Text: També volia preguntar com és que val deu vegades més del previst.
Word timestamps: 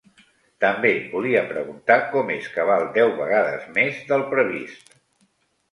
També 0.63 0.93
volia 1.11 1.43
preguntar 1.51 1.97
com 2.15 2.33
és 2.37 2.49
que 2.57 2.67
val 2.71 2.87
deu 2.99 3.15
vegades 3.23 3.69
més 3.79 4.05
del 4.13 4.27
previst. 4.35 5.01